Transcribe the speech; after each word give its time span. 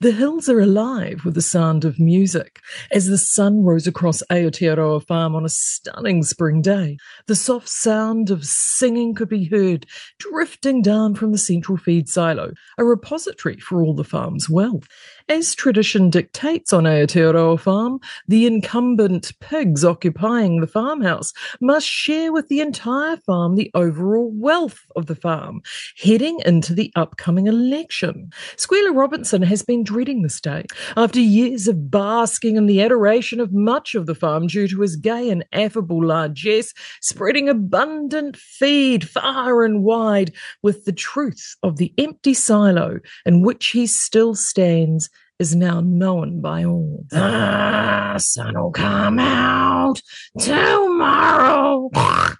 The 0.00 0.12
hills 0.12 0.48
are 0.50 0.60
alive 0.60 1.22
with 1.24 1.34
the 1.34 1.42
sound 1.42 1.84
of 1.86 1.98
music 1.98 2.60
as 2.90 3.06
the 3.06 3.16
sun 3.16 3.62
rose 3.62 3.86
across 3.86 4.22
Aotearoa 4.30 5.06
Farm 5.06 5.34
on 5.34 5.44
a 5.44 5.48
stunning 5.48 6.22
spring 6.22 6.60
day. 6.60 6.98
The 7.26 7.34
soft 7.34 7.68
sound 7.68 8.30
of 8.30 8.44
singing 8.44 9.14
could 9.14 9.30
be 9.30 9.46
heard 9.46 9.86
drifting 10.18 10.82
down 10.82 11.14
from 11.14 11.32
the 11.32 11.38
central 11.38 11.78
feed 11.78 12.08
silo, 12.10 12.52
a 12.76 12.84
repository 12.84 13.58
for 13.58 13.82
all 13.82 13.94
the 13.94 14.04
farm's 14.04 14.50
wealth. 14.50 14.86
As 15.28 15.54
tradition 15.54 16.08
dictates 16.08 16.72
on 16.72 16.84
Aotearoa 16.84 17.58
Farm, 17.58 17.98
the 18.28 18.46
incumbent 18.46 19.32
pigs 19.40 19.84
occupying 19.84 20.60
the 20.60 20.68
farmhouse 20.68 21.32
must 21.60 21.88
share 21.88 22.32
with 22.32 22.48
the 22.48 22.60
entire 22.60 23.16
farm 23.16 23.56
the 23.56 23.70
overall 23.74 24.30
wealth 24.34 24.84
of 24.94 25.06
the 25.06 25.16
farm, 25.16 25.62
heading 25.98 26.38
into 26.44 26.74
the 26.74 26.92
upcoming 26.94 27.46
election. 27.46 28.30
Squealer 28.56 28.92
Robinson 28.92 29.42
has 29.42 29.62
been 29.66 29.82
dreading 29.82 30.22
this 30.22 30.40
day 30.40 30.64
after 30.96 31.20
years 31.20 31.68
of 31.68 31.90
basking 31.90 32.56
in 32.56 32.66
the 32.66 32.80
adoration 32.80 33.40
of 33.40 33.52
much 33.52 33.94
of 33.94 34.06
the 34.06 34.14
farm 34.14 34.46
due 34.46 34.68
to 34.68 34.80
his 34.80 34.96
gay 34.96 35.28
and 35.30 35.44
affable 35.52 36.04
largesse, 36.04 36.72
spreading 37.00 37.48
abundant 37.48 38.36
feed 38.36 39.08
far 39.08 39.64
and 39.64 39.82
wide 39.82 40.32
with 40.62 40.84
the 40.84 40.92
truth 40.92 41.56
of 41.62 41.76
the 41.76 41.92
empty 41.98 42.34
silo 42.34 42.98
in 43.24 43.42
which 43.42 43.68
he 43.68 43.86
still 43.86 44.34
stands 44.34 45.10
is 45.38 45.54
now 45.54 45.80
known 45.80 46.40
by 46.40 46.64
all. 46.64 47.04
The 47.10 48.18
sun'll 48.18 48.70
come 48.70 49.18
out 49.18 50.00
tomorrow. 50.38 51.90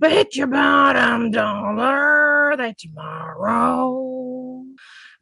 Bet 0.00 0.34
your 0.34 0.48
bottom 0.48 1.30
dollar 1.30 2.54
that 2.56 2.78
tomorrow 2.78 4.39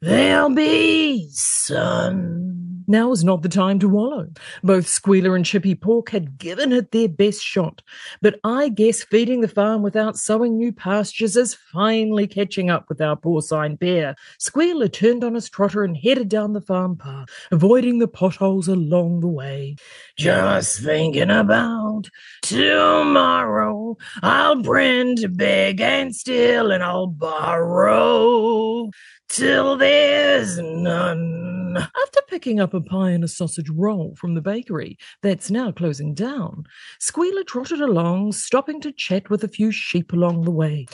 there'll 0.01 0.49
be 0.49 1.29
sun. 1.31 2.48
Now 2.89 3.11
is 3.11 3.23
not 3.23 3.43
the 3.43 3.49
time 3.49 3.77
to 3.79 3.87
wallow. 3.87 4.29
Both 4.63 4.87
Squealer 4.87 5.35
and 5.35 5.45
Chippy 5.45 5.75
Pork 5.75 6.09
had 6.09 6.39
given 6.39 6.71
it 6.71 6.89
their 6.91 7.07
best 7.07 7.43
shot, 7.43 7.83
but 8.19 8.39
I 8.43 8.69
guess 8.69 9.03
feeding 9.03 9.41
the 9.41 9.47
farm 9.47 9.83
without 9.83 10.17
sowing 10.17 10.57
new 10.57 10.73
pastures 10.73 11.37
is 11.37 11.53
finally 11.53 12.25
catching 12.25 12.71
up 12.71 12.89
with 12.89 12.99
our 12.99 13.15
porcine 13.15 13.75
bear. 13.75 14.15
Squealer 14.39 14.87
turned 14.87 15.23
on 15.23 15.35
his 15.35 15.51
trotter 15.51 15.83
and 15.83 15.95
headed 15.95 16.29
down 16.29 16.53
the 16.53 16.61
farm 16.61 16.97
path, 16.97 17.27
avoiding 17.51 17.99
the 17.99 18.07
potholes 18.07 18.67
along 18.67 19.19
the 19.19 19.27
way. 19.27 19.75
Just 20.17 20.81
thinking 20.81 21.29
about 21.29 22.09
tomorrow. 22.41 23.97
I'll 24.23 24.63
brand 24.63 25.37
big 25.37 25.79
and 25.79 26.15
still 26.15 26.71
and 26.71 26.83
I'll 26.83 27.05
borrow 27.05 28.89
till 29.29 29.77
there's 29.77 30.57
none. 30.57 31.48
After 31.77 32.21
picking 32.27 32.59
up 32.59 32.73
a 32.73 32.81
pie 32.81 33.11
and 33.11 33.23
a 33.23 33.27
sausage 33.27 33.69
roll 33.69 34.15
from 34.15 34.33
the 34.33 34.41
bakery 34.41 34.97
that's 35.21 35.51
now 35.51 35.71
closing 35.71 36.13
down, 36.13 36.65
Squealer 36.99 37.43
trotted 37.43 37.81
along, 37.81 38.33
stopping 38.33 38.81
to 38.81 38.91
chat 38.91 39.29
with 39.29 39.43
a 39.43 39.47
few 39.47 39.71
sheep 39.71 40.13
along 40.13 40.43
the 40.43 40.51
way. 40.51 40.87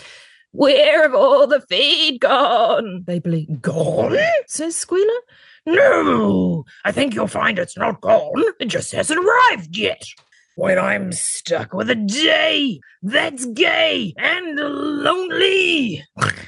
Where 0.51 1.01
have 1.03 1.13
all 1.13 1.47
the 1.47 1.59
feed 1.61 2.21
gone? 2.21 3.03
They 3.05 3.19
bleat. 3.19 3.61
Gone? 3.61 4.17
Says 4.47 4.75
Squealer. 4.75 5.19
No, 5.65 6.63
I 6.85 6.91
think 6.91 7.13
you'll 7.13 7.27
find 7.27 7.59
it's 7.59 7.77
not 7.77 7.99
gone. 7.99 8.31
It 8.59 8.65
just 8.65 8.91
hasn't 8.91 9.19
arrived 9.19 9.75
yet. 9.75 10.05
When 10.57 10.79
I'm 10.79 11.11
stuck 11.11 11.73
with 11.73 11.89
a 11.89 11.95
day 11.95 12.79
that's 13.03 13.45
gay 13.45 14.13
and 14.17 14.55
lonely, 14.55 16.01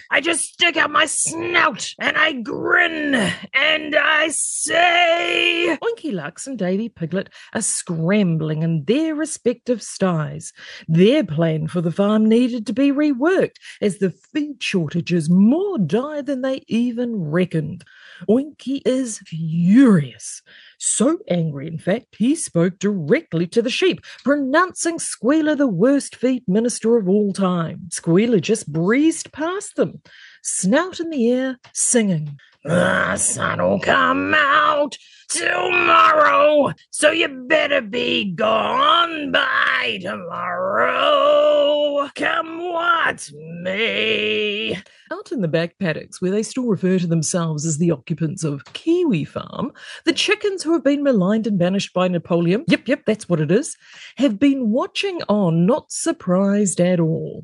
I 0.10 0.22
just 0.22 0.54
stick 0.54 0.78
out 0.78 0.92
my 0.92 1.06
snout 1.06 1.94
and 2.00 2.18
I 2.18 2.32
grin 2.32 3.16
and 3.54 3.96
I 3.98 4.30
say, 4.30 5.78
Oinky 5.84 6.14
Lux 6.14 6.48
and 6.48 6.58
Davy 6.58 6.88
Piglet 6.88 7.30
are 7.54 7.62
scrambling 7.62 8.64
in 8.64 8.86
their 8.86 9.14
respective 9.14 9.84
sties. 9.84 10.54
Their 10.88 11.26
plan 11.26 11.68
for 11.68 11.82
the 11.82 11.92
farm 11.92 12.28
needed 12.28 12.66
to 12.68 12.74
be 12.74 12.94
reworked 12.94 13.58
as 13.82 13.98
the 13.98 14.12
feed 14.12 14.64
shortage 14.64 15.12
is 15.12 15.30
more 15.30 15.78
dire 15.78 16.22
than 16.22 16.44
they 16.44 16.64
even 16.68 17.30
reckoned. 17.30 17.84
Oinky 18.30 18.82
is 18.86 19.20
furious. 19.20 20.42
So 20.78 21.20
angry, 21.28 21.68
in 21.68 21.80
fact, 21.80 22.16
he 22.18 22.36
spoke 22.36 22.80
directly 22.80 23.48
to 23.48 23.62
the 23.62 23.70
sheep, 23.70 24.02
pronouncing 24.24 25.00
Squealer 25.00 25.56
the 25.56 25.68
worst 25.68 26.16
feed 26.16 26.44
minister 26.48 26.98
of 26.98 27.10
all 27.10 27.34
time. 27.34 27.90
Squealer 27.92 28.40
just 28.40 28.72
breezed 28.72 29.32
past 29.32 29.76
them, 29.76 30.02
snout 30.44 31.00
in 31.00 31.10
the 31.10 31.32
air, 31.32 31.60
singing. 31.74 32.40
The 32.64 33.18
sun'll 33.18 33.80
come 33.80 34.34
out 34.36 34.98
tomorrow, 35.30 36.74
so 36.92 37.12
you 37.12 37.28
better 37.48 37.82
be 37.82 38.32
gone 38.32 39.32
by 39.32 40.00
tomorrow. 40.02 42.10
Come 42.14 42.60
what 42.60 43.32
may. 43.62 44.82
Out 45.12 45.32
in 45.32 45.42
the 45.42 45.48
back 45.48 45.80
paddocks, 45.80 46.22
where 46.22 46.32
they 46.32 46.44
still 46.44 46.66
refer 46.66 47.00
to 47.00 47.08
themselves 47.08 47.66
as 47.66 47.78
the 47.78 47.92
occupants 47.92 48.44
of 48.44 48.66
Kiwi 48.74 49.24
Farm, 49.24 49.72
the 50.04 50.12
chickens 50.12 50.64
who 50.64 50.74
have 50.74 50.84
been 50.84 51.02
maligned 51.02 51.48
and 51.48 51.58
banished 51.58 51.94
by 51.94 52.10
Napoleon, 52.10 52.66
yep, 52.68 52.88
yep, 52.88 53.04
that's 53.06 53.30
what 53.30 53.40
it 53.40 53.50
is, 53.50 53.78
have 54.18 54.38
been 54.38 54.72
watching 54.72 55.22
on, 55.30 55.66
not 55.66 55.92
surprised 55.92 56.82
at 56.82 57.00
all. 57.00 57.44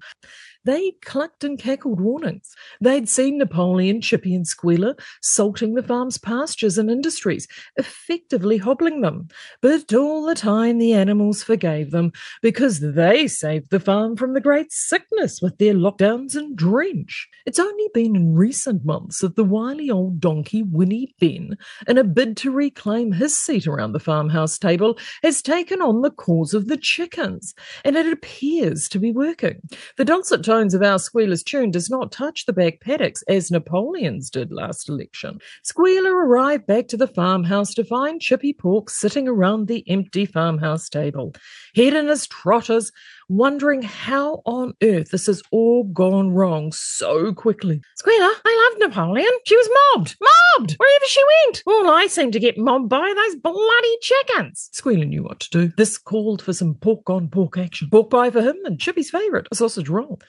They 0.66 0.94
clucked 1.02 1.44
and 1.44 1.60
cackled 1.60 2.00
warnings. 2.00 2.56
They'd 2.80 3.10
seen 3.10 3.38
Napoleon, 3.38 4.00
Chippy, 4.00 4.34
and 4.34 4.48
Squealer 4.48 4.96
salting 5.22 5.74
the 5.74 5.84
farm's 5.84 6.18
pastures 6.18 6.78
and 6.78 6.90
industries, 6.90 7.48
effectively 7.76 8.58
hobbling 8.58 9.02
them. 9.02 9.28
But 9.62 9.94
all 9.94 10.26
the 10.26 10.36
time 10.36 10.78
the 10.78 10.94
animals 10.94 11.44
forgave 11.44 11.92
them 11.92 12.14
because 12.42 12.80
they 12.80 13.28
saved 13.28 13.72
the 13.72 13.80
farm 13.80 14.16
from 14.16 14.34
the 14.34 14.42
great 14.42 14.72
sickness 14.72 15.42
with 15.42 15.58
their 15.58 15.74
lockdowns 15.74 16.36
and 16.36 16.56
drench. 16.56 17.28
Only 17.60 17.90
been 17.94 18.16
in 18.16 18.36
recent 18.36 18.86
months 18.86 19.20
that 19.20 19.36
the 19.36 19.44
wily 19.44 19.90
old 19.90 20.20
donkey 20.20 20.64
Winnie 20.64 21.16
Ben, 21.20 21.58
in 21.88 21.98
a 21.98 22.04
bid 22.04 22.38
to 22.38 22.52
reclaim 22.52 23.12
his 23.12 23.38
seat 23.38 23.68
around 23.68 23.92
the 23.92 24.00
farmhouse 24.00 24.58
table, 24.58 24.98
has 25.22 25.42
taken 25.42 25.82
on 25.82 26.02
the 26.02 26.12
cause 26.12 26.54
of 26.54 26.68
the 26.68 26.78
chickens, 26.78 27.54
and 27.84 27.96
it 27.96 28.12
appears 28.12 28.88
to 28.90 29.00
be 29.00 29.12
working. 29.12 29.62
The 29.98 30.06
dulcet 30.06 30.44
tones 30.44 30.74
of 30.74 30.82
our 30.82 31.00
Squealer's 31.00 31.44
tune 31.44 31.72
does 31.72 31.90
not 31.90 32.12
touch 32.12 32.46
the 32.46 32.54
back 32.54 32.82
paddocks 32.82 33.24
as 33.24 33.52
Napoleon's 33.52 34.30
did 34.30 34.52
last 34.52 34.90
election. 34.90 35.40
Squealer 35.64 36.14
arrived 36.16 36.66
back 36.66 36.88
to 36.90 36.98
the 36.98 37.08
farmhouse 37.08 37.74
to 37.74 37.84
find 37.84 38.22
Chippy 38.22 38.54
Pork 38.54 38.90
sitting 38.90 39.28
around 39.28 39.68
the 39.68 39.84
empty 39.90 40.26
farmhouse 40.26 40.90
table, 40.90 41.34
head 41.76 41.94
in 41.94 42.08
his 42.08 42.28
trotters, 42.28 42.92
wondering 43.38 43.82
how 43.82 44.42
on 44.46 44.74
earth 44.84 45.10
this 45.10 45.26
has 45.26 45.42
all 45.52 45.84
gone 45.86 46.32
wrong 46.32 46.72
so 46.72 47.34
quickly. 47.34 47.82
Squealer, 47.96 48.32
I 48.46 48.70
loved 48.72 48.82
Napoleon. 48.82 49.32
She 49.46 49.56
was 49.56 49.70
mobbed, 49.96 50.16
mobbed, 50.22 50.76
wherever 50.78 51.06
she 51.08 51.22
went. 51.46 51.64
All 51.66 51.90
I 51.90 52.08
seem 52.08 52.32
to 52.32 52.40
get 52.40 52.58
mobbed 52.58 52.90
by 52.90 53.14
those 53.16 53.36
bloody 53.42 53.98
chickens. 54.02 54.70
Squealer 54.72 55.06
knew 55.06 55.24
what 55.24 55.40
to 55.42 55.50
do. 55.50 55.74
This 55.78 55.98
called 55.98 56.42
for 56.42 56.54
some 56.54 56.76
pork 56.76 57.10
on 57.10 57.28
pork 57.30 57.58
action. 57.58 57.90
Pork 57.90 58.10
pie 58.10 58.30
for 58.30 58.42
him 58.42 58.58
and 58.66 58.80
Chippy's 58.80 59.10
favourite, 59.10 59.48
a 59.52 59.56
sausage 59.56 59.90
roll. 59.90 60.20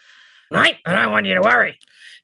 Right, 0.50 0.76
I 0.86 1.02
don't 1.02 1.12
want 1.12 1.26
you 1.26 1.34
to 1.34 1.40
worry. 1.40 1.78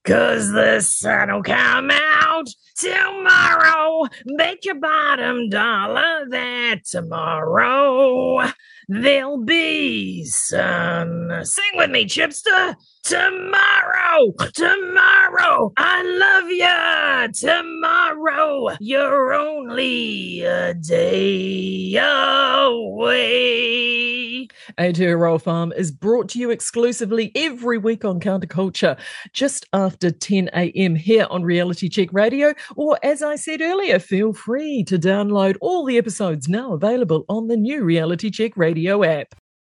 Cause 0.04 0.50
the 0.50 0.80
sun'll 0.80 1.42
come 1.42 1.90
out 1.90 2.46
tomorrow. 2.76 4.06
Bet 4.38 4.64
your 4.64 4.76
bottom 4.76 5.50
dollar 5.50 6.26
that 6.30 6.86
tomorrow 6.86 8.50
there'll 8.88 9.44
be 9.44 10.24
sun. 10.24 11.44
Sing 11.44 11.72
with 11.74 11.90
me, 11.90 12.06
Chipster. 12.06 12.74
Tomorrow, 13.02 14.32
tomorrow, 14.54 15.72
I 15.76 16.02
love 16.02 16.50
ya. 16.50 17.26
Tomorrow, 17.32 18.76
you're 18.80 19.34
only 19.34 20.42
a 20.42 20.74
day 20.74 21.96
away. 21.96 23.89
Aotearoa 24.80 25.42
Farm 25.42 25.74
is 25.76 25.90
brought 25.92 26.30
to 26.30 26.38
you 26.38 26.50
exclusively 26.50 27.30
every 27.34 27.76
week 27.76 28.02
on 28.02 28.18
Counterculture, 28.18 28.98
just 29.34 29.66
after 29.74 30.10
10 30.10 30.48
a.m. 30.54 30.94
here 30.94 31.26
on 31.28 31.42
Reality 31.42 31.90
Check 31.90 32.08
Radio. 32.14 32.54
Or, 32.76 32.98
as 33.02 33.22
I 33.22 33.36
said 33.36 33.60
earlier, 33.60 33.98
feel 33.98 34.32
free 34.32 34.82
to 34.84 34.98
download 34.98 35.58
all 35.60 35.84
the 35.84 35.98
episodes 35.98 36.48
now 36.48 36.72
available 36.72 37.26
on 37.28 37.48
the 37.48 37.58
new 37.58 37.84
Reality 37.84 38.30
Check 38.30 38.56
Radio 38.56 39.04
app. 39.04 39.34